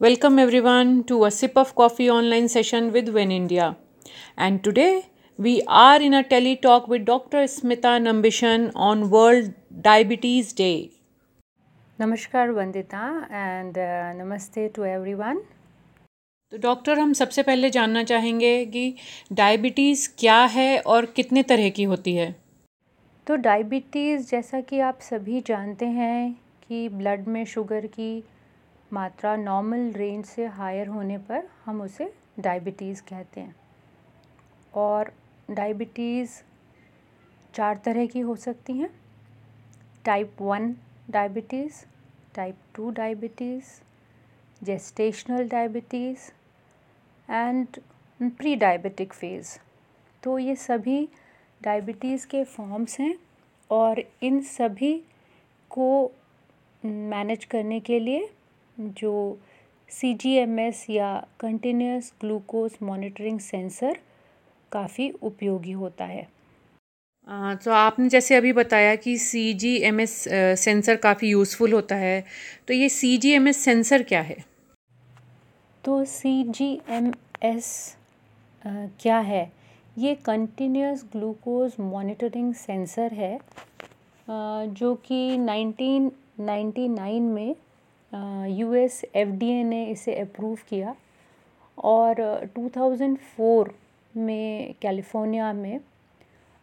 [0.00, 3.74] Welcome everyone to a sip of coffee online session with One India
[4.40, 4.88] and today
[5.38, 9.52] we are in a tele talk with doctor Smita Nambisan on world
[9.82, 10.68] diabetes day
[12.00, 13.78] नमस्कार Vandita and
[14.20, 15.40] नमस्ते to everyone
[16.52, 18.94] तो doctor हम सबसे पहले जानना चाहेंगे कि
[19.32, 22.34] diabetes क्या है और कितने तरह की होती है?
[23.26, 26.32] तो डायबिटीज़ जैसा कि आप सभी जानते हैं
[26.68, 28.24] कि ब्लड में शुगर की
[28.92, 33.54] मात्रा नॉर्मल रेंज से हायर होने पर हम उसे डायबिटीज़ कहते हैं।
[34.74, 35.12] और
[35.50, 36.30] डायबिटीज़
[37.54, 38.90] चार तरह की हो सकती हैं।
[40.04, 40.74] Type one
[41.10, 41.84] diabetes
[42.34, 46.30] type two diabetes gestational diabetes
[47.28, 47.80] and
[48.56, 49.58] prediabetic phase
[50.22, 51.08] तो ये सभी
[51.60, 53.14] डायबिटीज़ के फॉर्म्स हैं
[53.70, 54.94] और इन सभी
[55.70, 55.88] को
[56.82, 58.28] मैनेज करने के लिए
[58.78, 59.38] जो
[59.88, 63.98] सी जी एम एस या कंटिन्यूस ग्लूकोज मॉनिटरिंग सेंसर
[64.72, 66.26] काफ़ी उपयोगी होता है।
[67.56, 70.12] तो आपने जैसे अभी बताया कि C G M S
[70.60, 72.24] sensor काफ़ी यूज़फुल होता है
[72.68, 74.36] तो ये C G M S sensor क्या है?
[75.84, 77.12] तो सी जी एम
[77.44, 77.96] एस
[78.64, 79.50] क्या है?
[79.98, 83.38] ये कंटिन्यूस ग्लूकोज मॉनिटरिंग सेंसर है
[84.28, 87.54] जो कि 1999 में
[88.12, 90.94] U S F D A ने इसे अप्रूव किया
[91.78, 92.20] और
[92.58, 93.70] 2004
[94.14, 95.80] में कैलिफ़ोर्निया में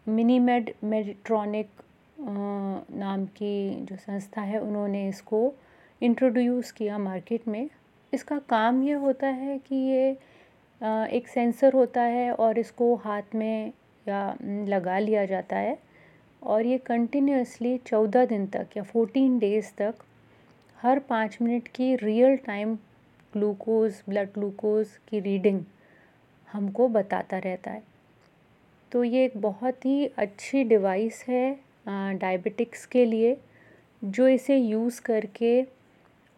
[0.07, 1.69] मिनीमेड मेडिट्रॉनिक
[2.19, 5.53] नाम की जो संस्था है, उन्होंने इसको
[6.01, 7.69] इंट्रोड्यूस किया मार्केट में।
[8.13, 10.09] इसका काम ये होता है कि ये
[11.17, 13.71] एक सेंसर होता है और इसको हाथ में
[14.05, 15.77] या लगा लिया जाता है
[16.43, 20.03] और ये कंटिन्यूसली चौदह दिन तक या फोर्टीन डेज़ तक
[20.83, 22.75] हर पाँच मिनट की real time
[23.33, 25.63] glucose blood glucose की रीडिंग
[26.47, 27.81] हमको बताता रहता है।
[28.91, 31.53] तो ये एक बहुत ही अच्छी डिवाइस है
[31.87, 33.37] डायबिटिक्स के लिए,
[34.01, 35.61] जो इसे यूज़ करके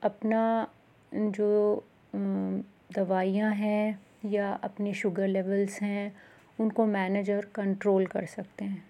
[0.02, 0.68] अपना
[1.12, 1.84] जो
[2.16, 6.16] दवाइयाँ हैं या अपने शुगर लेवल्स हैं,
[6.59, 8.84] उनको मैनेज और कंट्रोल कर सकते हैं।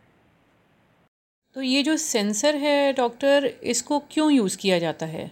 [1.56, 5.32] तो ये जो सेंसर है डॉक्टर इसको क्यों यूज़ किया जाता है?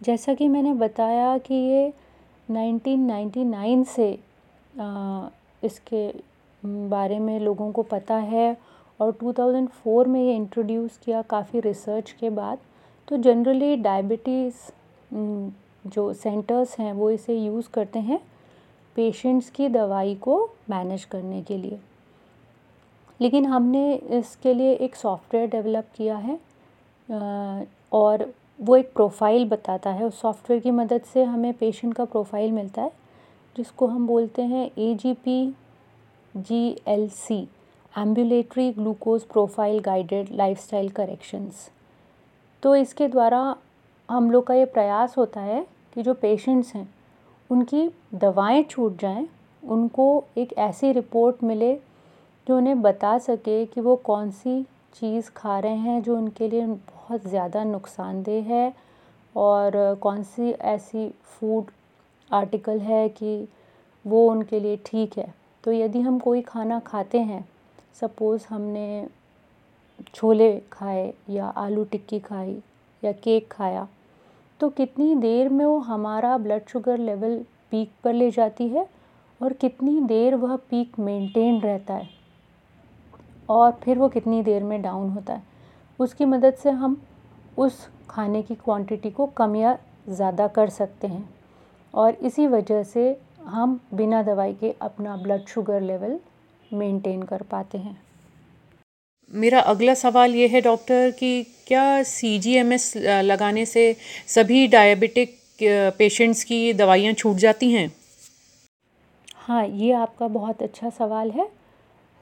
[0.00, 1.92] जैसा कि मैंने बताया कि ये
[2.48, 4.08] 1999 से
[5.62, 6.08] इसके
[6.88, 8.56] बारे में लोगों को पता है
[9.00, 12.58] और 2004 में ये इंट्रोड्यूस किया काफ़ी रिसर्च के बाद।
[13.08, 14.54] तो जनरली डायबिटीज़
[15.86, 18.20] जो सेंटर्स हैं वो इसे यूज़ करते हैं
[18.96, 21.78] पेशेंट्स की दवाई को मैनेज करने के लिए।
[23.20, 26.38] लेकिन हमने इसके लिए एक सॉफ्टवेयर डेवलप किया है
[27.92, 32.52] और वो एक प्रोफ़ाइल बताता है, उस सॉफ्टवेयर की मदद से हमें पेशेंट का प्रोफ़ाइल
[32.52, 32.92] मिलता है,
[33.56, 35.54] जिसको हम बोलते हैं A G P
[36.34, 37.46] G L C
[37.94, 41.68] ambulatory glucose profile guided lifestyle corrections
[42.62, 43.56] तो इसके द्वारा
[44.08, 46.88] हम लोग का ये प्रयास होता है कि जो पेशेंट्स हैं,
[47.50, 49.26] उनकी दवाएँ छूट जाएँ,
[49.62, 51.74] उनको एक ऐसी रिपोर्ट मिले
[52.46, 54.62] जो उन्हें बता सके कि वो कौन सी
[54.94, 56.66] चीज़ खा रहे हैं, जो उनके लिए
[57.10, 58.72] बहुत ज़्यादा नुकसानदेह है
[59.34, 59.72] और
[60.02, 61.70] कौन सी ऐसी फ़ूड
[62.30, 63.32] आर्टिकल है कि
[64.04, 65.26] वो उनके लिए ठीक है।
[65.64, 67.44] तो यदि हम कोई खाना खाते हैं
[68.00, 69.06] सपोज़ हमने
[70.14, 72.56] छोले खाए या आलू टिक्की खाई
[73.02, 73.86] या केक खाया
[74.60, 77.38] तो कितनी देर में वो हमारा ब्लड शुगर लेवल
[77.70, 78.86] पीक पर ले जाती है
[79.40, 82.08] और कितनी देर वह पीक मेंटेन रहता है
[83.48, 85.48] और फिर वो कितनी देर में डाउन होता है।
[86.00, 87.00] उसकी मदद से हम
[87.58, 89.76] उस खाने की क्वांटिटी को कम या
[90.08, 91.28] ज़्यादा कर सकते हैं।
[91.94, 93.16] और इसी वजह से
[93.46, 96.18] हम बिना दवाई के अपना ब्लड शुगर लेवल
[96.72, 97.96] मेंटेन कर पाते हैं।
[99.30, 103.84] मेरा अगला सवाल ये है डॉक्टर कि क्या सी जी एम एस लगाने से
[104.28, 105.38] सभी डायबिटिक
[105.98, 107.90] पेशेंट्स की दवाइयाँ छूट जाती हैं?
[109.36, 111.48] हाँ ये आपका बहुत अच्छा सवाल है।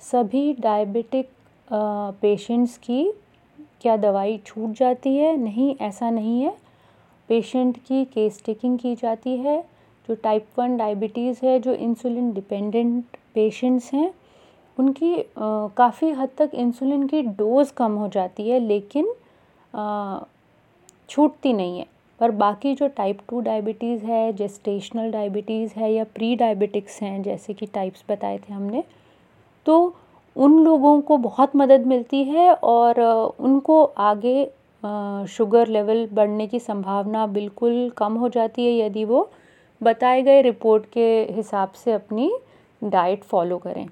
[0.03, 1.31] सभी डायबिटिक
[2.23, 3.03] पेशेंट्स की
[3.81, 5.37] क्या दवाई छूट जाती है?
[5.37, 6.57] नहीं, ऐसा नहीं है।
[7.29, 9.61] पेशेंट की केस टेकिंग की जाती है।
[10.09, 14.13] जो टाइप वन डायबिटीज़ है, जो इंसुलिन डिपेंडेंट पेशेंट्स हैं,
[14.77, 19.13] उनकी काफ़ी हद तक इंसुलिन की डोज़ कम हो जाती है, लेकिन
[21.09, 21.87] छूटती नहीं है।
[22.21, 27.55] पर बाकी जो टाइप टू डायबिटीज़ है, जेस्टेशनल डायबिटीज़ है या प्री डायबिटिक्स हैं, जैसे
[27.55, 28.83] कि टाइप्स बताए थे हमने
[29.67, 29.95] तो
[30.39, 33.01] उन लोगों को बहुत मदद मिलती है और
[33.41, 34.45] उनको आगे
[35.29, 39.31] शुगर लेवल बढ़ने की संभावना बिल्कुल कम हो जाती है यदि वो
[39.81, 42.31] बताए गए रिपोर्ट के हिसाब से अपनी
[42.83, 43.87] डाइट फॉलो करें।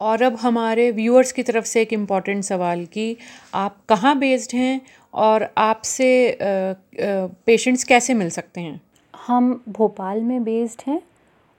[0.00, 3.16] और अब हमारे व्यूअर्स की तरफ़ से एक इंपॉर्टेंट सवाल कि
[3.54, 4.80] आप कहाँ बेस्ड हैं
[5.14, 6.08] और आपसे
[6.40, 8.80] पेशेंट्स कैसे मिल सकते हैं?
[9.14, 11.00] हम भोपाल में बेस्ड हैं।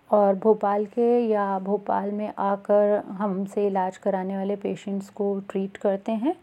[0.09, 6.11] और भोपाल के या भोपाल में आकर हमसे इलाज कराने वाले पेशेंट्स को ट्रीट करते
[6.13, 6.35] हैं।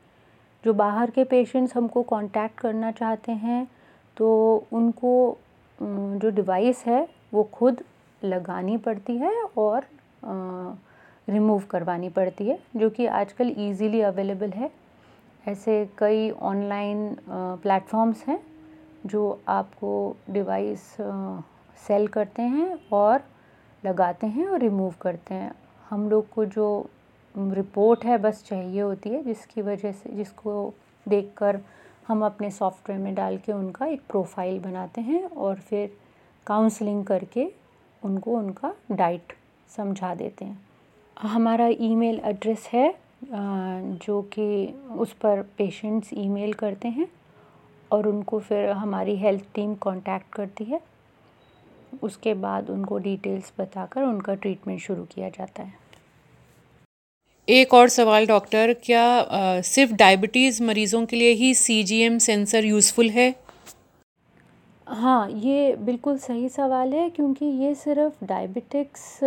[0.65, 3.67] जो बाहर के पेशेंट्स हमको कांटेक्ट करना चाहते हैं
[4.17, 4.29] तो
[4.73, 5.37] उनको
[5.79, 7.83] जो डिवाइस है, वो खुद
[8.23, 9.87] लगानी पड़ती है और
[11.29, 14.71] रिमूव करवानी पड़ती है, जो कि आजकल इजीली अवेलेबल है।
[15.45, 18.39] ऐसे कई ऑनलाइन प्लेटफॉर्म्स हैं,
[19.07, 20.97] जो आपको डिवाइस
[21.79, 23.23] सेल करते हैं और
[23.85, 25.53] लगाते हैं और रिमूव करते हैं।
[25.91, 26.67] हम लोग को जो
[27.35, 30.73] रिपोर्ट है, बस चाहिए होती है, जिसकी वजह से, जिसको
[31.07, 31.61] देखकर
[32.07, 35.97] हम अपने सॉफ्टवेयर में डाल के उनका एक प्रोफ़ाइल बनाते हैं और फिर
[36.47, 37.51] काउंसलिंग करके
[38.03, 39.33] उनको उनका डाइट
[39.71, 40.59] समझा देते हैं।
[41.17, 42.95] हमारा ईमेल एड्रेस है
[43.25, 47.07] जो कि उस पर पेशेंट्स ईमेल करते हैं
[47.91, 50.81] और उनको फिर हमारी हेल्थ टीम कांटेक्ट करती है।
[52.03, 55.73] उसके बाद उनको डिटेल्स बताकर उनका ट्रीटमेंट शुरू किया जाता है।
[57.49, 62.19] एक और सवाल डॉक्टर क्या आ, सिर्फ़ डायबिटीज़ मरीज़ों के लिए ही C G M
[62.19, 63.35] sensor useful है?
[64.87, 69.19] हाँ ये बिल्कुल सही सवाल है क्योंकि ये सिर्फ़ डायबिटिक्स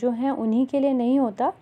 [0.00, 1.52] जो हैं उन्हीं के लिए नहीं होता।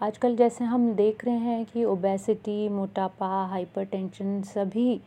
[0.00, 5.00] आजकल जैसे हम देख रहे हैं कि ओबेसिटी मोटापा हाइपरटेंशन सभी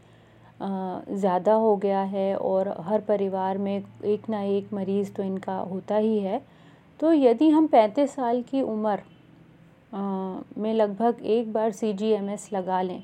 [0.60, 3.76] ज़्यादा हो गया है और हर परिवार में
[4.06, 6.42] एक ना एक मरीज़ तो इनका होता ही है।
[7.00, 9.00] तो यदि हम पैंतीस साल की उम्र
[10.58, 13.02] में लगभग एक बार सी जी एम एस लगा लें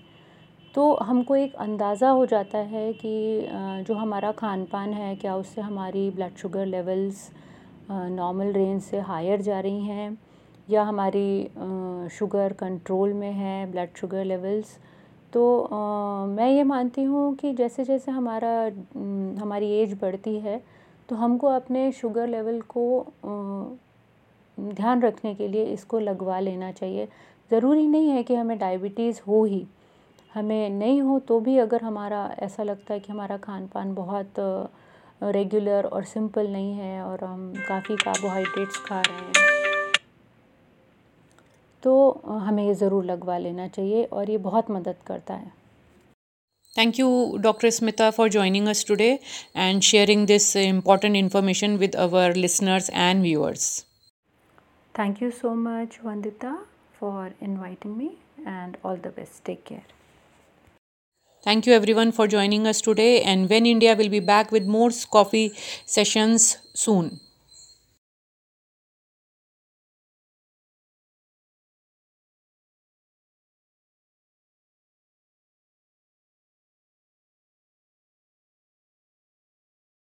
[0.76, 3.48] तो हमको एक अंदाज़ा हो जाता है कि
[3.88, 7.30] जो हमारा खान पान है, क्या उससे हमारी blood sugar levels
[7.90, 10.18] normal range से हायर जा रही हैं,
[10.68, 14.78] या हमारी शुगर कंट्रोल में है ब्लड शुगर लेवल्स
[15.36, 18.52] तो आ, मैं ये मानती हूँ कि जैसे जैसे हमारा
[19.42, 20.62] हमारी एज बढ़ती है
[21.10, 23.34] तो हमको अपने शुगर लेवल को आ,
[24.58, 27.08] ध्यान रखने के लिए इसको लगवा लेना चाहिए।
[27.52, 29.66] ज़रूरी नहीं है कि हमें डायबिटीज़ हो ही।
[30.34, 34.40] हमें नहीं हो तो भी अगर हमारा ऐसा लगता है कि हमारा खान पान बहुत
[35.24, 39.65] रेगुलर और सिंपल नहीं है और हम काफ़ी कार्बोहाइड्रेट्स खा रहे हैं।
[41.86, 41.94] तो
[42.46, 45.52] हमें ये ज़रूर लगवा लेना चाहिए और ये बहुत मदद करता है।
[46.74, 47.10] Thank you
[47.42, 49.10] doctor Smita for joining us today
[49.56, 53.68] and sharing this important information with our listeners and viewers
[54.96, 56.54] thank you so much Vandita
[57.00, 58.10] for inviting me
[58.40, 59.94] and all the best take care
[61.46, 64.94] thank you everyone for joining us today and One India will be back with more
[65.12, 65.50] coffee
[65.88, 67.10] sessions soon